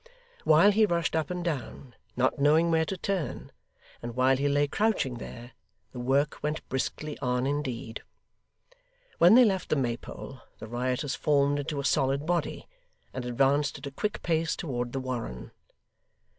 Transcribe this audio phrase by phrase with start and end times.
[0.45, 3.51] While he rushed up and down, not knowing where to turn,
[4.01, 5.51] and while he lay crouching there,
[5.91, 8.01] the work went briskly on indeed.
[9.19, 12.67] When they left the Maypole, the rioters formed into a solid body,
[13.13, 15.51] and advanced at a quick pace towards the Warren.